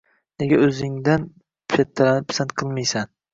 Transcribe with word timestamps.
Nega 0.43 0.57
o‘zingdan 0.67 1.27
kattalarni 1.75 2.27
pisand 2.33 2.57
qilmiysan? 2.63 3.13